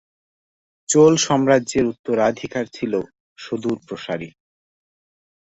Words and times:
চোল 0.89 1.13
সাম্রাজ্যের 1.17 1.85
উত্তরাধিকার 1.85 2.65
ছিল 2.73 2.93
সুদূরপ্রসারী। 3.37 4.29